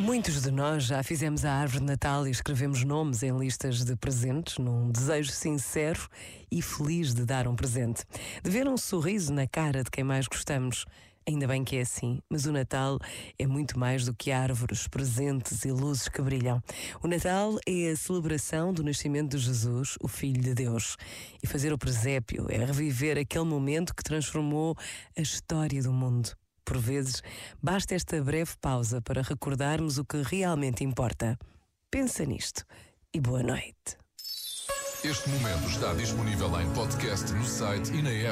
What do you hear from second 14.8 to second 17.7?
presentes e luzes que brilham. O Natal